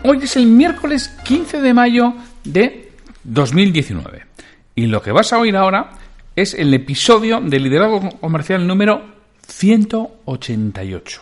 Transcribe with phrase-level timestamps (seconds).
[0.03, 2.13] Hoy es el miércoles 15 de mayo
[2.43, 4.23] de 2019
[4.75, 5.89] y lo que vas a oír ahora
[6.35, 9.01] es el episodio de liderazgo comercial número
[9.47, 11.21] 188.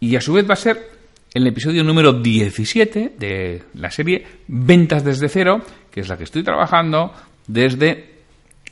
[0.00, 0.90] Y a su vez va a ser
[1.34, 6.42] el episodio número 17 de la serie Ventas desde cero, que es la que estoy
[6.42, 7.12] trabajando
[7.46, 8.16] desde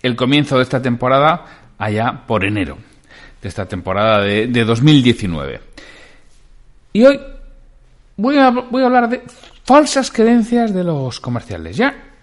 [0.02, 2.78] el comienzo de esta temporada allá por enero,
[3.42, 5.60] de esta temporada de, 2019.
[6.94, 7.20] Y hoy
[8.16, 9.22] voy a, voy a hablar de
[9.64, 11.76] falsas creencias de los comerciales.
[11.76, 12.13] Ya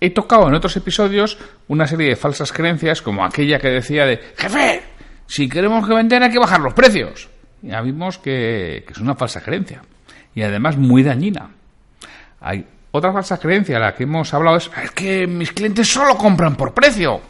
[0.00, 4.18] He tocado en otros episodios una serie de falsas creencias como aquella que decía de
[4.36, 4.82] jefe,
[5.26, 7.28] si queremos que vender hay que bajar los precios.
[7.62, 9.82] Ya vimos que, es una falsa creencia
[10.34, 11.50] y además muy dañina.
[12.40, 16.54] Hay otra falsa creencia, la que hemos hablado es, es que mis clientes solo compran
[16.54, 17.20] por precio.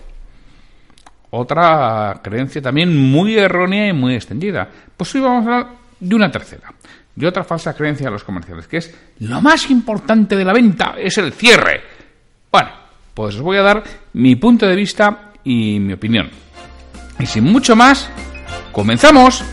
[1.30, 4.68] Otra creencia también muy errónea y muy extendida.
[4.96, 6.72] Pues hoy vamos a hablar de una tercera.
[7.14, 10.94] De otra falsa creencia de los comerciales, que es lo más importante de la venta
[10.98, 11.97] es el cierre.
[12.50, 12.70] Bueno,
[13.14, 16.30] pues os voy a dar mi punto de vista y mi opinión.
[17.18, 18.08] Y sin mucho más,
[18.72, 19.44] comenzamos.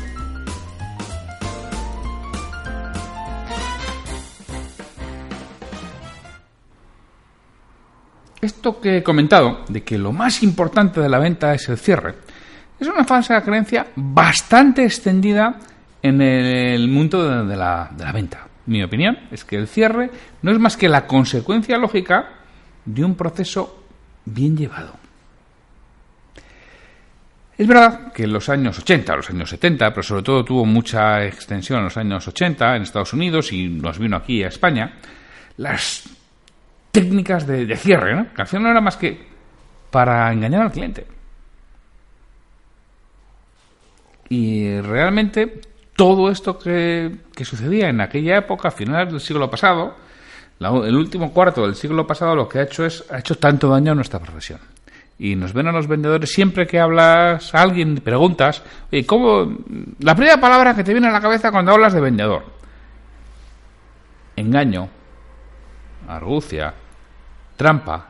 [8.39, 12.15] Esto que he comentado, de que lo más importante de la venta es el cierre,
[12.79, 15.59] es una falsa creencia bastante extendida
[16.01, 18.47] en el mundo de la, de la venta.
[18.67, 20.11] Mi opinión es que el cierre
[20.43, 22.44] no es más que la consecuencia lógica
[22.85, 23.83] de un proceso
[24.25, 24.93] bien llevado.
[27.57, 31.25] Es verdad que en los años 80, los años 70, pero sobre todo tuvo mucha
[31.25, 34.95] extensión en los años 80 en Estados Unidos y nos vino aquí a España,
[35.57, 36.03] las
[36.91, 38.27] técnicas de, cierre, ¿no?
[38.33, 39.25] que no era más que
[39.89, 41.07] para engañar al cliente.
[44.27, 45.61] Y realmente
[45.95, 49.95] todo esto que, que sucedía en aquella época, a finales del siglo pasado,
[50.59, 53.91] el último cuarto del siglo pasado lo que ha hecho es ha hecho tanto daño
[53.91, 54.59] a nuestra profesión.
[55.17, 58.61] Y nos ven a los vendedores siempre que hablas a alguien, preguntas,
[58.91, 59.57] oye, ¿cómo?
[59.99, 62.43] La primera palabra que te viene a la cabeza cuando hablas de vendedor.
[64.35, 64.89] Engaño,
[66.07, 66.73] argucia,
[67.55, 68.09] trampa.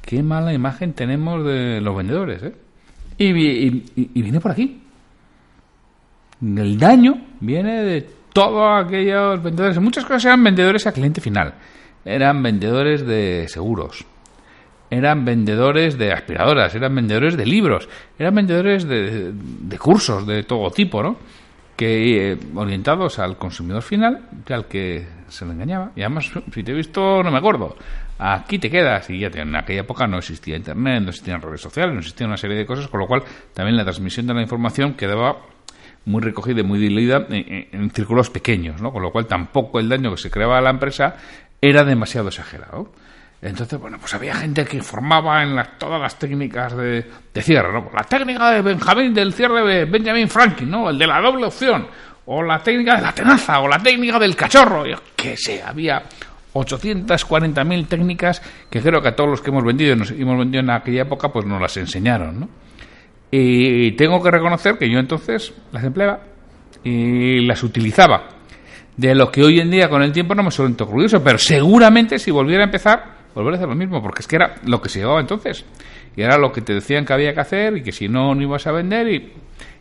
[0.00, 2.54] Qué mala imagen tenemos de los vendedores, ¿eh?
[3.16, 4.82] y viene por aquí.
[6.40, 11.54] El daño viene de todos aquellos vendedores, muchas cosas eran vendedores a cliente final,
[12.04, 14.04] eran vendedores de seguros,
[14.90, 19.32] eran vendedores de aspiradoras, eran vendedores de libros, eran vendedores de,
[19.78, 21.16] cursos de todo tipo, ¿no?
[21.76, 25.92] que eh, orientados al consumidor final, al que se le engañaba.
[25.96, 27.76] Y además, si te he visto, no me acuerdo.
[28.18, 29.10] Aquí te quedas.
[29.10, 32.36] Y ya en aquella época no existía Internet, no existían redes sociales, no existía una
[32.36, 35.36] serie de cosas, con lo cual también la transmisión de la información quedaba
[36.06, 38.92] muy recogida y muy diluida en, círculos pequeños, ¿no?
[38.92, 41.16] Con lo cual tampoco el daño que se creaba a la empresa
[41.60, 42.92] era demasiado exagerado.
[43.40, 47.04] Entonces, bueno, pues había gente que formaba en las, todas las técnicas de,
[47.42, 47.90] cierre, ¿no?
[47.92, 50.88] La técnica de Benjamín del cierre de Benjamin Franklin, ¿no?
[50.88, 51.86] El de la doble opción,
[52.26, 56.02] o la técnica de la tenaza, o la técnica del cachorro, yo qué sé, había
[56.54, 58.40] 840.000 técnicas
[58.70, 61.28] que creo que a todos los que hemos vendido, nos hemos vendido en aquella época,
[61.28, 62.48] pues nos las enseñaron, ¿no?
[63.36, 66.20] Y tengo que reconocer que yo entonces las empleaba
[66.84, 68.28] y las utilizaba.
[68.96, 72.20] De lo que hoy en día con el tiempo no me siento orgulloso, pero seguramente
[72.20, 73.04] si volviera a empezar,
[73.34, 75.64] volvería a hacer lo mismo, porque es que era lo que se llevaba entonces.
[76.14, 78.40] Y era lo que te decían que había que hacer y que si no, no
[78.40, 79.32] ibas a vender y,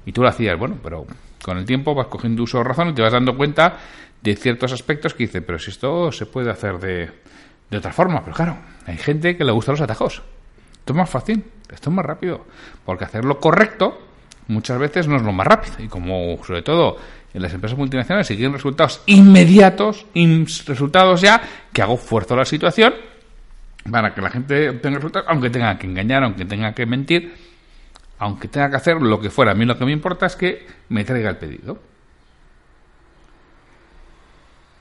[0.03, 0.57] y tú lo hacías.
[0.57, 1.05] Bueno, pero
[1.43, 3.77] con el tiempo vas cogiendo uso razón y te vas dando cuenta
[4.19, 7.11] de ciertos aspectos que dice, pero si esto se puede hacer de,
[7.69, 8.21] de otra forma.
[8.23, 8.57] Pero claro,
[8.87, 10.23] hay gente que le gustan los atajos.
[10.83, 11.41] Esto es más fácil,
[11.71, 12.45] esto es más rápido.
[12.83, 13.97] Porque hacerlo correcto
[14.49, 15.75] muchas veces no es lo más rápido.
[15.79, 16.97] Y como sobre todo
[17.33, 20.05] en las empresas multinacionales siguen resultados inmediatos,
[20.65, 21.41] resultados ya,
[21.71, 22.93] que hago fuerzo la situación
[23.89, 27.33] para que la gente obtenga resultados, aunque tenga que engañar, aunque tenga que mentir,
[28.19, 29.51] aunque tenga que hacer lo que fuera.
[29.51, 31.79] A mí lo que me importa es que me traiga el pedido.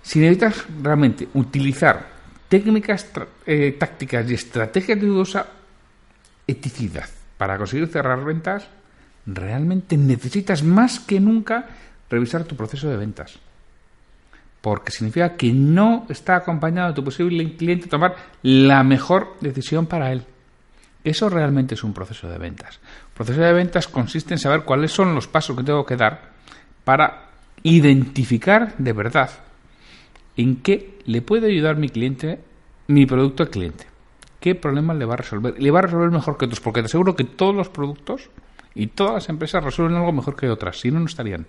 [0.03, 2.09] Si necesitas realmente utilizar
[2.49, 3.09] técnicas,
[3.47, 5.07] eh, tácticas y estrategias de
[7.39, 8.69] para conseguir cerrar ventas,
[9.27, 11.67] realmente necesitas más que nunca
[12.11, 13.39] revisar tu proceso de ventas.
[14.61, 19.87] Porque significa que no está acompañado de tu posible cliente a tomar la mejor decisión
[19.87, 20.25] para él.
[21.05, 22.79] Eso realmente es un proceso de ventas.
[23.09, 26.31] El proceso de ventas consiste en saber cuáles son los pasos que tengo que dar
[26.85, 27.31] para
[27.65, 29.31] identificar de verdad
[30.37, 32.41] en qué le puede ayudar mi cliente,
[32.87, 33.92] mi producto al cliente.
[34.43, 35.55] ¿Qué problema le va a resolver?
[35.57, 38.29] Le va a resolver mejor que otros, porque te aseguro que todos los productos
[38.75, 41.47] y todas las empresas resuelven algo mejor que otras, si no, no estarían.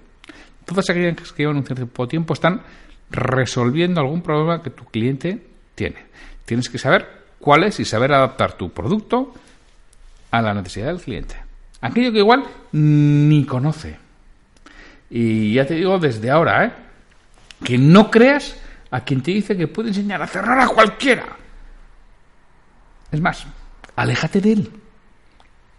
[0.63, 2.61] Todas aquellas que llevan un cierto tiempo están
[3.09, 5.43] resolviendo algún problema que tu cliente
[5.73, 6.05] tiene.
[6.45, 7.07] Tienes que saber
[7.39, 9.33] cuál es y saber adaptar tu producto
[10.29, 11.35] a la necesidad del cliente.
[11.81, 12.43] Aquello que igual
[12.73, 13.97] ni conoce.
[15.09, 16.71] Y ya te digo desde ahora, ¿eh?
[17.63, 18.55] que no creas
[18.91, 21.37] a quien te dice que puede enseñar a cerrar a cualquiera.
[23.13, 23.45] Es más,
[23.95, 24.71] aléjate de él.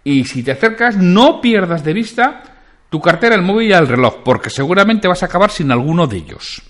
[0.05, 2.43] Y si te acercas, no pierdas de vista
[2.89, 6.19] tu cartera, el móvil y el reloj, porque seguramente vas a acabar sin alguno de
[6.19, 6.63] ellos.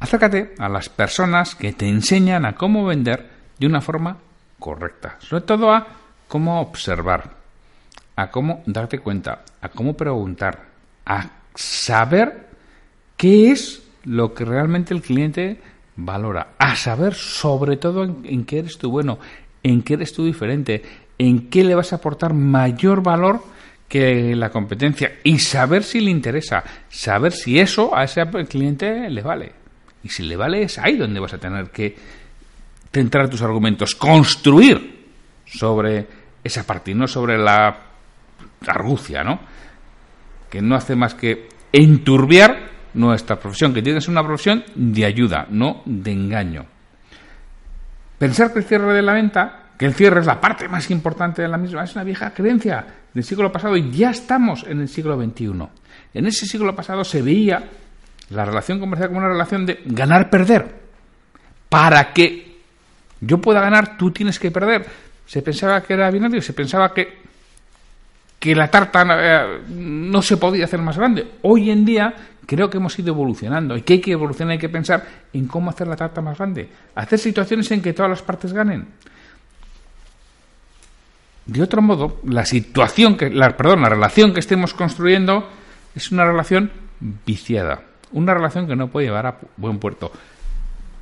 [0.00, 4.16] Acércate a las personas que te enseñan a cómo vender de una forma
[4.58, 5.86] correcta, sobre todo a
[6.26, 7.36] cómo observar,
[8.16, 10.64] a cómo darte cuenta, a cómo preguntar,
[11.06, 12.48] a saber
[13.16, 15.60] qué es lo que realmente el cliente
[16.04, 19.18] valora, a saber sobre todo en, qué eres tú bueno,
[19.62, 20.82] en qué eres tú diferente,
[21.18, 23.42] en qué le vas a aportar mayor valor
[23.88, 29.22] que la competencia y saber si le interesa, saber si eso a ese cliente le
[29.22, 29.52] vale.
[30.02, 31.94] Y si le vale es ahí donde vas a tener que
[32.92, 35.08] centrar tus argumentos, construir
[35.44, 36.06] sobre
[36.42, 37.76] esa parte no sobre la
[38.66, 39.40] argucia, ¿no?
[40.48, 45.04] Que no hace más que enturbiar nuestra profesión, que tiene que ser una profesión de
[45.04, 46.66] ayuda, no de engaño.
[48.18, 51.42] Pensar que el cierre de la venta, que el cierre es la parte más importante
[51.42, 52.84] de la misma, es una vieja creencia
[53.14, 55.52] del siglo pasado y ya estamos en el siglo XXI.
[56.14, 57.62] En ese siglo pasado se veía
[58.30, 60.80] la relación comercial como una relación de ganar-perder.
[61.68, 62.58] Para que
[63.20, 64.86] yo pueda ganar, tú tienes que perder.
[65.26, 67.20] Se pensaba que era binario, se pensaba que,
[68.38, 71.26] que la tarta eh, no se podía hacer más grande.
[71.42, 72.14] Hoy en día
[72.46, 75.70] creo que hemos ido evolucionando y que hay que evolucionar, hay que pensar en cómo
[75.70, 76.68] hacer la tarta más grande.
[76.94, 78.88] Hacer situaciones en que todas las partes ganen.
[81.46, 85.48] De otro modo, la situación que, la, perdón, la relación que estemos construyendo
[85.94, 86.70] es una relación
[87.26, 87.82] viciada.
[88.12, 90.12] Una relación que no puede llevar a buen puerto.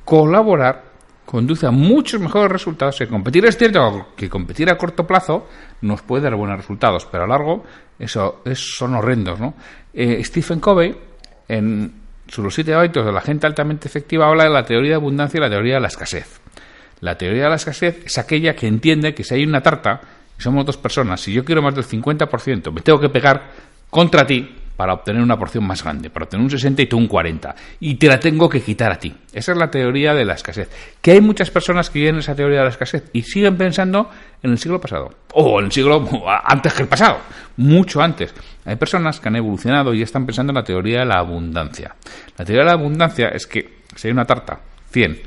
[0.05, 0.89] Colaborar
[1.25, 3.45] conduce a muchos mejores resultados que competir.
[3.45, 5.47] Es cierto que competir a corto plazo
[5.81, 7.63] nos puede dar buenos resultados, pero a largo
[7.99, 9.39] eso, son horrendos.
[9.39, 9.53] ¿no?
[9.93, 10.97] Eh, Stephen Covey,
[11.49, 11.93] en
[12.27, 15.41] sus siete hábitos de la gente altamente efectiva, habla de la teoría de abundancia y
[15.41, 16.39] la teoría de la escasez.
[17.01, 19.99] La teoría de la escasez es aquella que entiende que si hay una tarta
[20.37, 23.51] y somos dos personas, si yo quiero más del 50%, me tengo que pegar
[23.89, 27.09] contra ti para obtener una porción más grande, para obtener un 60 y tú un
[27.09, 27.53] 40.
[27.81, 29.13] Y te la tengo que quitar a ti.
[29.33, 30.69] Esa es la teoría de la escasez.
[31.01, 34.09] Que hay muchas personas que viven esa teoría de la escasez y siguen pensando
[34.41, 35.13] en el siglo pasado.
[35.33, 36.07] O en el siglo
[36.45, 37.17] antes que el pasado.
[37.57, 38.33] Mucho antes.
[38.63, 41.97] Hay personas que han evolucionado y están pensando en la teoría de la abundancia.
[42.37, 44.61] La teoría de la abundancia es que si hay una tarta,
[44.91, 45.19] 100,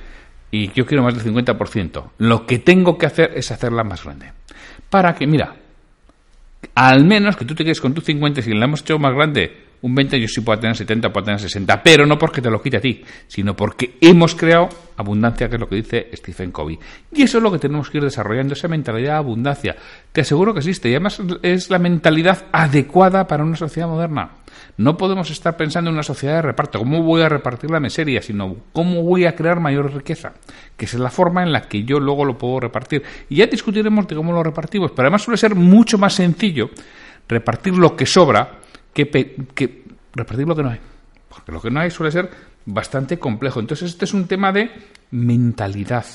[0.51, 4.33] y yo quiero más del 50%, lo que tengo que hacer es hacerla más grande.
[4.89, 5.57] Para que, mira,
[6.75, 9.57] al menos que tú te quedes con tu 50, si le hemos hecho más grande,
[9.83, 12.63] un 20 yo sí puedo tener 70, puedo tener 60, pero no porque te lo
[12.63, 16.79] quite a ti, sino porque hemos creado abundancia, que es lo que dice Stephen Covey.
[17.13, 19.77] Y eso es lo que tenemos que ir desarrollando, esa mentalidad de abundancia.
[20.13, 24.31] Te aseguro que existe, y además es la mentalidad adecuada para una sociedad moderna.
[24.77, 28.23] No podemos estar pensando en una sociedad de reparto, cómo voy a repartir la miseria,
[28.23, 30.33] sino cómo voy a crear mayor riqueza,
[30.77, 33.03] que es la forma en la que yo luego lo puedo repartir.
[33.29, 36.71] Y ya discutiremos de cómo lo repartimos, pero además suele ser mucho más sencillo
[37.29, 38.62] repartir lo que sobra
[38.93, 39.85] que, que
[40.15, 40.81] repartir lo que no hay.
[41.29, 42.31] Porque lo que no hay suele ser
[42.67, 43.61] bastante complejo.
[43.61, 44.71] Entonces este es un tema de
[45.11, 46.07] mentalidad.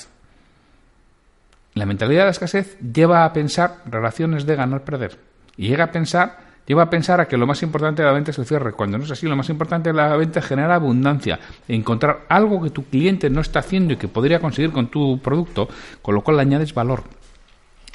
[1.73, 5.19] La mentalidad de la escasez lleva a pensar relaciones de ganar-perder.
[5.57, 8.31] Y llega a pensar lleva a pensar a que lo más importante de la venta
[8.31, 8.73] es el cierre.
[8.73, 12.61] Cuando no es así, lo más importante de la venta es generar abundancia, encontrar algo
[12.61, 15.69] que tu cliente no está haciendo y que podría conseguir con tu producto,
[16.01, 17.03] con lo cual le añades valor.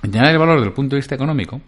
[0.03, 1.61] Añades valor desde el punto de vista económico,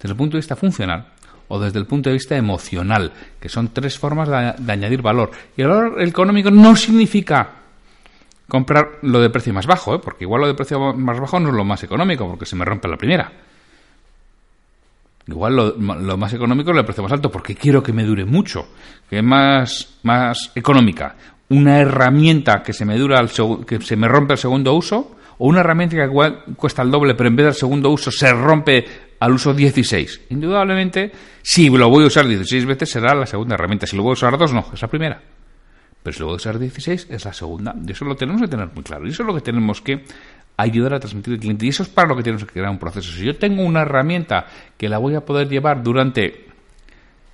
[0.00, 1.17] desde el punto de vista funcional
[1.48, 5.30] o desde el punto de vista emocional, que son tres formas de, añadir valor.
[5.56, 7.50] Y el valor económico no significa
[8.48, 9.98] comprar lo de precio más bajo, ¿eh?
[10.02, 12.64] porque igual lo de precio más bajo no es lo más económico, porque se me
[12.64, 13.30] rompe la primera
[15.26, 18.66] Igual lo, lo más económico le precio más alto porque quiero que me dure mucho,
[19.10, 21.16] que es más, más económica.
[21.50, 25.46] Una herramienta que se me dura segu- que se me rompe al segundo uso o
[25.46, 28.86] una herramienta que igual cuesta el doble pero en vez del segundo uso se rompe
[29.20, 30.26] al uso 16.
[30.30, 33.86] Indudablemente, si lo voy a usar 16 veces será la segunda herramienta.
[33.86, 35.20] Si lo voy a usar dos, no, es la primera.
[36.02, 37.74] Pero si lo voy a usar 16 es la segunda.
[37.86, 39.06] Y eso lo tenemos que tener muy claro.
[39.06, 40.04] Y eso es lo que tenemos que
[40.56, 41.66] ayudar a transmitir al cliente.
[41.66, 43.12] Y eso es para lo que tenemos que crear un proceso.
[43.12, 44.46] Si yo tengo una herramienta
[44.76, 46.47] que la voy a poder llevar durante...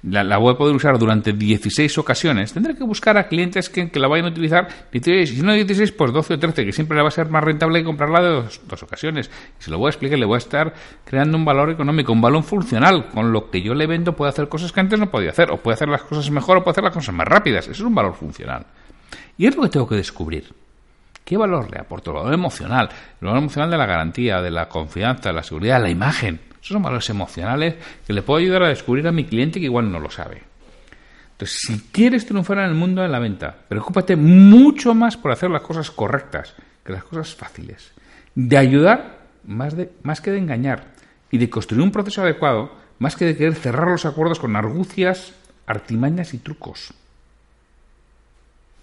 [0.06, 2.52] La, la voy a poder usar durante 16 ocasiones.
[2.52, 5.32] Tendré que buscar a clientes que, que la vayan a utilizar 16.
[5.32, 7.42] Y si no 16, pues 12 o 13, que siempre le va a ser más
[7.42, 9.30] rentable que comprarla de dos, dos ocasiones.
[9.58, 12.20] Y se lo voy a explicar, le voy a estar creando un valor económico, un
[12.20, 13.06] valor funcional.
[13.08, 15.50] Con lo que yo le vendo puede hacer cosas que antes no podía hacer.
[15.50, 17.64] O puede hacer las cosas mejor o puede hacer las cosas más rápidas.
[17.64, 18.66] Eso es un valor funcional.
[19.38, 20.52] Y es lo que tengo que descubrir.
[21.25, 22.11] ¿Qué valor le aporto?
[22.11, 22.90] El valor emocional.
[23.23, 26.40] El valor emocional de la garantía, de la confianza, de la seguridad, de la imagen.
[26.64, 27.75] Esos son valores emocionales
[28.06, 30.42] que le puedo ayudar a descubrir a mi cliente que igual no lo sabe.
[31.33, 35.50] Entonces, si quieres triunfar en el mundo de la venta, preocúpate mucho más por hacer
[35.50, 37.92] las cosas correctas que las cosas fáciles.
[38.35, 40.94] De ayudar más, de, más que de engañar.
[41.30, 45.35] Y de construir un proceso adecuado más que de querer cerrar los acuerdos con argucias,
[45.66, 46.94] artimañas y trucos.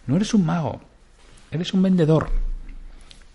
[0.05, 0.81] No eres un mago,
[1.49, 2.29] eres un vendedor.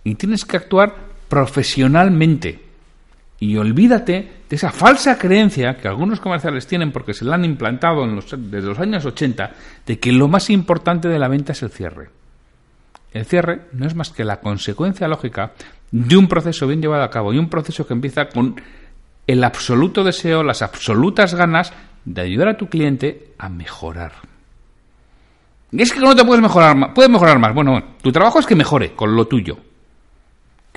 [0.04, 0.94] Y tienes que actuar
[1.28, 2.65] profesionalmente.
[3.38, 8.04] Y olvídate de esa falsa creencia que algunos comerciales tienen porque se la han implantado
[8.04, 9.50] en los, desde los años 80
[9.84, 12.08] de que lo más importante de la venta es el cierre.
[13.12, 15.52] El cierre no es más que la consecuencia lógica
[15.90, 18.56] de un proceso bien llevado a cabo y un proceso que empieza con
[19.26, 21.72] el absoluto deseo, las absolutas ganas
[22.04, 24.12] de ayudar a tu cliente a mejorar.
[25.72, 26.90] Es que no te puedes mejorar más.
[26.94, 27.54] Puedes mejorar más.
[27.54, 29.58] Bueno, tu trabajo es que mejore con lo tuyo.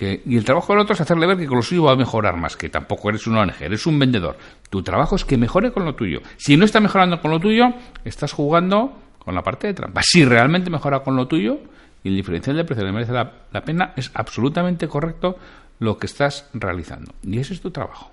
[0.02, 2.38] Y el trabajo del otro es hacerle ver que con lo suyo va a mejorar
[2.38, 2.56] más.
[2.56, 4.38] Que tampoco eres un ONG, eres un vendedor.
[4.70, 6.22] Tu trabajo es que mejore con lo tuyo.
[6.38, 7.74] Si no está mejorando con lo tuyo,
[8.06, 10.02] estás jugando con la parte de trampa.
[10.04, 11.60] Si realmente mejora con lo tuyo
[12.04, 15.38] y el diferencial de precio le merece la, la pena, es absolutamente correcto
[15.80, 17.14] lo que estás realizando.
[17.24, 18.12] Y ese es tu trabajo.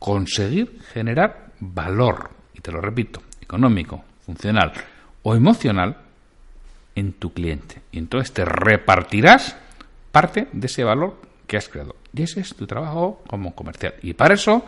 [0.00, 2.30] Conseguir generar valor.
[2.54, 4.72] Y te lo repito, económico, funcional
[5.22, 5.96] o emocional
[6.96, 7.82] en tu cliente.
[7.92, 9.56] Y entonces te repartirás
[10.16, 11.94] parte de ese valor que has creado.
[12.14, 13.96] Y ese es tu trabajo como comercial.
[14.00, 14.64] Y para eso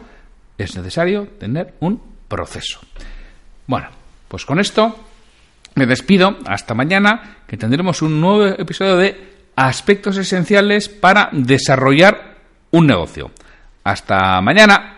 [0.59, 2.81] es necesario tener un proceso.
[3.67, 3.89] Bueno,
[4.29, 4.95] pues con esto
[5.75, 6.37] me despido.
[6.45, 9.17] Hasta mañana, que tendremos un nuevo episodio de
[9.57, 12.37] aspectos esenciales para desarrollar
[12.73, 13.31] un negocio.
[13.85, 14.98] Hasta mañana.